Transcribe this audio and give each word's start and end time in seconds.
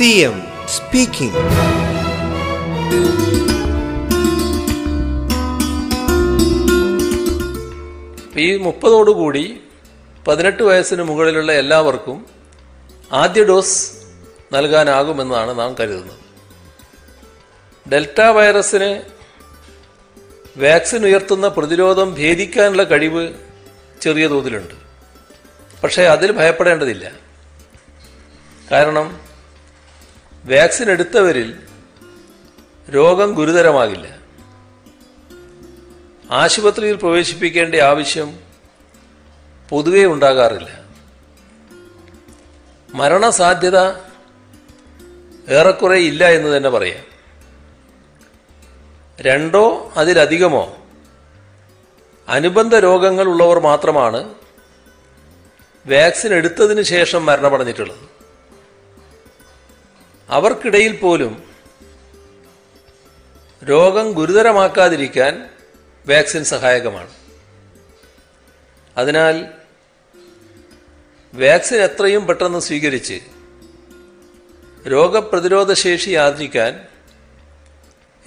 CM 0.00 0.36
speaking 0.68 1.40
ഈ 8.38 8.56
മുപ്പതോടുകൂടി 8.56 9.60
പതിനെട്ട് 10.28 10.62
വയസ്സിന് 10.62 11.02
മുകളിലുള്ള 11.02 11.52
എല്ലാവർക്കും 11.52 12.26
ആദ്യ 13.12 13.44
ഡോസ് 13.44 13.92
നൽകാനാകുമെന്നാണ് 14.52 15.58
നാം 15.58 15.76
കരുതുന്നത്. 15.80 16.18
ഡെൽറ്റ 17.90 18.20
വൈറസിന് 18.20 19.02
വാക്സിൻ 20.60 21.04
ഉയർത്തുന്ന 21.04 21.48
പ്രതിരോധം 21.48 22.14
ഭേദിക്കാനുള്ള 22.14 22.82
കഴിവ് 22.82 23.34
ചെറിയ 24.00 24.26
തോതിലുണ്ട്. 24.26 24.74
പക്ഷേ 25.82 26.02
അതിൽ 26.02 26.32
ഭയപ്പെടേണ്ടതില്ല. 26.32 27.12
കാരണം 28.72 29.29
വാക്സിൻ 30.50 30.90
എടുത്തവരിൽ 30.90 31.56
രോഗം 32.90 33.34
ഗുരുതരമാകില്ല. 33.34 34.18
ആശുപത്രിയിൽ 36.30 36.96
പ്രവേശിപ്പിക്കേണ്ട 36.96 37.74
ആവശ്യം 37.74 38.38
പൊതുവെ 39.68 40.04
ഉണ്ടാകാറില്ല. 40.04 40.84
മരണസാധ്യത 42.94 43.78
ഏറെക്കുറെ 45.50 45.96
ഇല്ല 45.96 46.28
എന്ന് 46.28 46.56
തന്നെ 46.56 46.70
പറയാം. 46.70 47.04
രണ്ടോ 49.20 49.92
അതിലധികമോ 49.96 50.76
അനുബന്ധ 52.28 52.74
രോഗങ്ങൾ 52.74 53.28
ഉള്ളവർ 53.28 53.58
മാത്രമാണ് 53.60 54.34
വാക്സിൻ 55.86 56.34
എടുത്തതിന് 56.34 56.82
ശേഷം 56.82 57.26
മരണമടഞ്ഞിട്ടുള്ളത്. 57.26 58.19
അവർക്കിടയിൽ 60.30 60.92
പോലും 60.96 61.32
രോഗം 63.62 64.06
ഗുരുതരമാക്കാതിരിക്കാൻ 64.12 65.32
വാക്സിൻ 66.06 66.44
സഹായകമാണ് 66.44 67.10
അതിനാൽ 68.96 69.36
വാക്സിൻ 71.34 71.80
എത്രയും 71.82 72.22
പെട്ടെന്ന് 72.26 72.60
സ്വീകരിച്ച് 72.60 73.18
രോഗപ്രതിരോധ 74.84 75.72
ശേഷി 75.82 76.12
ആർജിക്കാൻ 76.24 76.72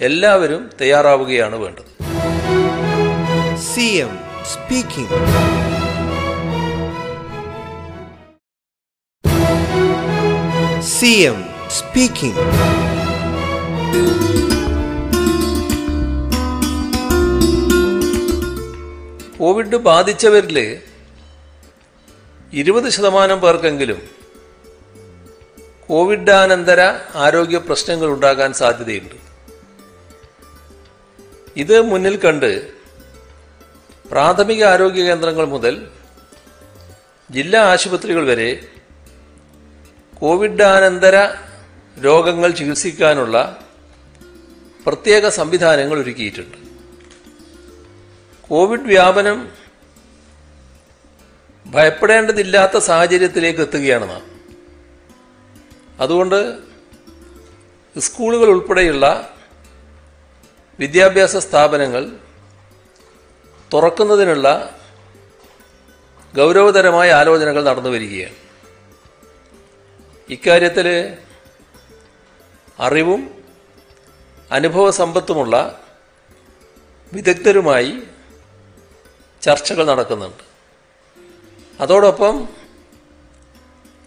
എല്ലാവരും 0.00 0.62
തയ്യാറാവുകയാണ് 0.82 1.56
വേണ്ടത് 1.56 1.90
CM 3.66 4.12
speaking. 4.44 5.08
CM 10.88 11.53
speaking. 11.74 12.34
Covid 19.38 19.78
ബാധിച്ചവരിൽ 19.86 20.58
ഇരുപത് 22.52 22.88
ശതമാനം 22.90 23.38
പേർക്കെങ്കിലും 23.40 24.00
കോവിഡാനന്തര 25.88 26.80
ആരോഗ്യ 27.16 27.58
പ്രശ്നങ്ങൾ 27.58 28.08
ഉണ്ടാകാൻ 28.08 28.50
സാധ്യതയുണ്ട് 28.54 29.16
ഇത് 31.56 31.76
മുന്നിൽ 31.82 32.16
കണ്ട് 32.16 32.50
പ്രാഥമിക 34.10 34.62
ആരോഗ്യ 34.64 35.02
കേന്ദ്രങ്ങൾ 35.02 35.46
മുതൽ 35.46 35.74
ജില്ലാ 37.30 37.60
ആശുപത്രികൾ 37.72 38.24
വരെ 38.26 38.48
കോവിഡാനന്തര 40.22 41.16
രോഗങ്ങൾ 42.00 42.50
ചികിത്സിക്കാനുള്ള 42.50 43.66
പ്രത്യേക 44.86 45.28
സംവിധാനങ്ങൾ 45.28 45.98
ഒരുക്കിയിട്ടുണ്ട്. 45.98 46.58
കോവിഡ് 48.40 48.80
വ്യാപനം 48.80 49.52
ഭയപ്പെടേണ്ടതില്ലാത്ത 51.66 52.78
സാഹചര്യത്തിലേക്ക് 52.78 53.60
എത്തുകയാണ് 53.60 54.10
നാം. 54.10 54.34
അതുകൊണ്ട് 56.00 56.58
സ്കൂളുകൾ 57.98 58.46
ഉൾപ്പെടെയുള്ള 58.46 59.34
വിദ്യാഭ്യാസ 60.80 61.36
സ്ഥാപനങ്ങൾ 61.36 62.10
തുറക്കുന്നതിനുള്ള 63.72 64.78
ഗൗരവതരമായ 66.36 67.12
ആലോചനകൾ 67.12 67.64
നടന്നു 67.64 67.90
വരികയാണ്. 67.90 68.34
ഇക്കാര്യത്തിൽ 70.28 71.16
അറിവും 72.80 73.30
അനുഭവ 74.52 74.90
സമ്പത്തുമുള്ള 74.90 75.84
വിദഗ്ധരുമായി 77.12 78.02
ചർച്ചകൾ 79.42 79.84
നടക്കുന്നുണ്ട്. 79.84 80.42
അതോടൊപ്പം 81.80 82.48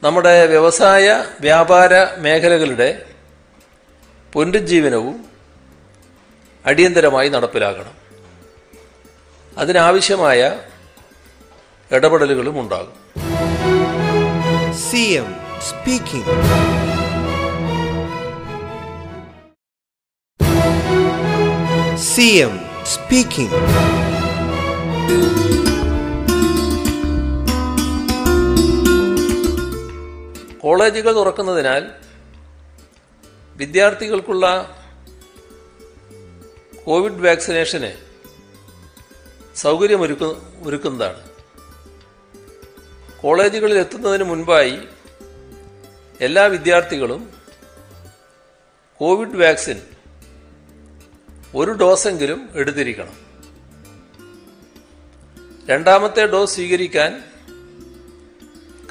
നമ്മുടെ 0.03 0.45
വ്യവസായ 0.45 1.25
വ്യാപാര 1.41 2.17
മേഖലകളുടെ 2.17 3.05
പുനരുജ്ജീവനവും 4.33 5.25
അടിയന്തരമായി 6.65 7.29
നടപ്പിലാക്കണം 7.29 7.93
അതിനാവശ്യമായ 9.57 10.59
ഇടപെടലുകളും 11.91 12.59
ഉണ്ടാകും. 12.59 12.97
CM 14.87 16.96
speaking. 22.17 22.43
എം 22.43 22.53
സ്പീക്കിംഗ് 22.85 23.57
കോളേജുകൾ 30.61 31.13
തുറക്കുന്നതിനാൽ 31.13 31.83
വിദ്യാർത്ഥികൾക്കുള്ള 33.55 34.45
കോവിഡ് 36.85 37.23
വാക്സിനേഷന് 37.25 37.91
സൗകര്യമൊരുക്കു 39.55 40.29
ഒരുക്കുന്നതാണ് 40.65 41.21
കോളേജുകളിൽ 43.21 43.77
എത്തുന്നതിന് 43.77 44.23
മുൻപായി 44.23 44.75
എല്ലാ 46.19 46.43
വിദ്യാർത്ഥികളും 46.47 47.21
കോവിഡ് 49.01 49.39
വാക്സിൻ 49.41 49.79
ഒരു 51.55 51.71
ഡോസെങ്കിലും 51.71 52.49
എടുത്തിരിക്കണം. 52.55 53.27
രണ്ടാമത്തെ 55.69 56.25
ഡോസ് 56.25 56.55
സ്വീകരിക്കാൻ 56.55 57.23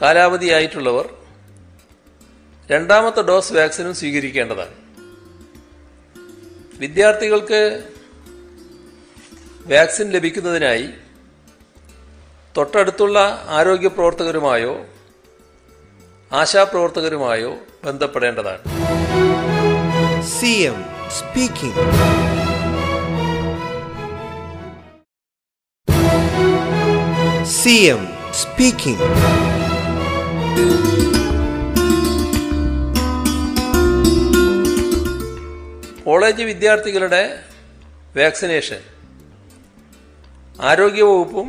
കാലാവധിയായിട്ടുള്ളവർ 0.02 1.14
രണ്ടാമത്തെ 2.70 3.22
ഡോസ് 3.22 3.52
വാക്സിനും 3.52 3.94
സ്വീകരിക്കേണ്ടതാണ്. 3.94 4.74
വിദ്യാർത്ഥികൾക്ക് 6.78 7.90
വാക്സിൻ 9.66 10.10
ലഭിക്കുന്നതിനായി 10.10 10.90
തൊട്ടടുത്തുള്ള 12.56 13.44
ആരോഗ്യ 13.48 13.88
പ്രവർത്തകരുമായോ 13.88 14.86
ആശാപ്രവർത്തകരുമായോ 16.32 17.56
ബന്ധപ്പെടേണ്ടതാണ്. 17.84 18.60
CM 20.40 20.82
speaking. 27.66 27.92
M 27.92 28.02
speaking 28.32 29.06
college 36.02 36.44
വിദ്യാർത്ഥികളുടെ 36.44 37.22
വാക്സിനേഷൻ 38.14 38.82
ആരോഗ്യവകുപ്പും 40.62 41.48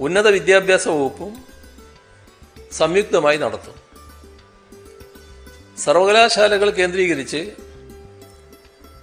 ഉന്നത 0.00 0.26
വിദ്യാഭ്യാസ 0.28 0.86
വകുപ്പും 0.88 1.34
സംയുക്തമായി 2.72 3.36
നടത്തും 3.36 3.76
സർവകലാശാലകൾ 5.78 6.70
കേന്ദ്രീകരിച്ച് 6.70 7.42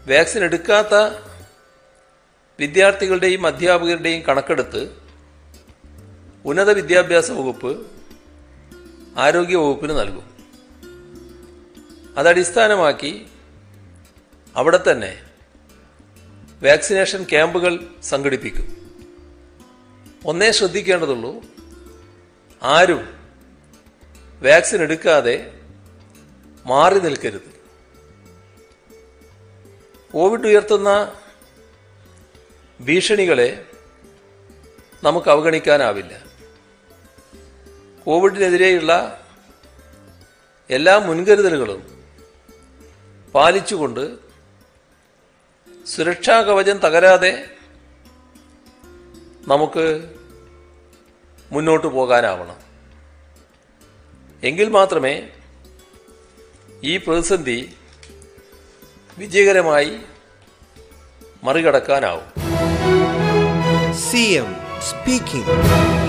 വാക്സിൻ 0.08 0.44
എടുക്കാത്ത 0.44 0.96
വിദ്യാർത്ഥികളുടെയും 2.60 3.48
അധ്യാപകരുടെയും 3.48 4.22
കണക്കെടുത്ത് 4.28 4.82
ഉന്നത 6.46 6.72
വിദ്യാഭ്യാസ 6.72 7.32
വകുപ്പ് 7.32 7.88
ആരോഗ്യ 9.18 9.56
വകുപ്പിന് 9.56 10.00
നൽകും. 10.00 10.34
അതടിസ്ഥാനമാക്കി 12.18 13.28
അവിടെ 14.56 14.84
തന്നെ 14.92 15.24
വാക്സിനേഷൻ 16.64 17.24
ക്യാമ്പുകൾ 17.24 17.88
സംഘടിപ്പിക്കും. 18.04 18.68
ഒന്നേ 20.26 20.52
ശ്രദ്ധിക്കേണ്ടതുള്ളൂ 20.52 21.42
ആരും 22.64 23.18
വാക്സിൻ 24.42 24.82
എടുക്കാതെ 24.82 25.60
മാറി 26.66 27.00
നിൽക്കരുത്. 27.00 27.54
കോവിഡ് 30.14 30.48
ഉയർത്തുന്ന 30.48 31.14
ഭീഷണികളെ 32.84 33.66
നമുക്ക് 35.04 35.30
അവഗണിക്കാനാവില്ല. 35.30 36.33
കോവിഡിനെതിരെയുള്ള 38.08 38.94
എല്ലാ 40.70 40.94
മുൻകരുതലുകളും 40.98 41.82
പാലിച്ചുകൊണ്ട് 43.36 44.04
സുരക്ഷാ 45.86 46.36
കവചം 46.42 46.78
തകരാതെ 46.78 47.32
നമുക്ക് 49.48 49.86
മുന്നോട്ട് 51.52 51.88
പോകാനാവണം 51.88 52.60
എങ്കിൽ 54.44 54.70
മാത്രമേ 54.70 55.16
ഈ 56.84 56.94
പ്രതിസന്ധി 56.98 57.60
വിജയകരമായി 59.18 59.94
മറികടക്കാനാവും 61.44 62.30
എം 64.36 64.50
speaking. 64.84 66.03